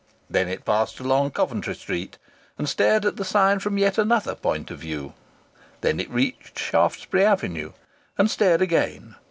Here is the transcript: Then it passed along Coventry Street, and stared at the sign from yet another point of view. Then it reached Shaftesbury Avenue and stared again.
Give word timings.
Then 0.31 0.47
it 0.47 0.65
passed 0.65 0.99
along 0.99 1.29
Coventry 1.29 1.75
Street, 1.75 2.17
and 2.57 2.67
stared 2.67 3.05
at 3.05 3.17
the 3.17 3.23
sign 3.23 3.59
from 3.59 3.77
yet 3.77 3.99
another 3.99 4.33
point 4.33 4.71
of 4.71 4.79
view. 4.79 5.13
Then 5.81 5.99
it 5.99 6.09
reached 6.09 6.57
Shaftesbury 6.57 7.23
Avenue 7.23 7.73
and 8.17 8.31
stared 8.31 8.63
again. 8.63 9.15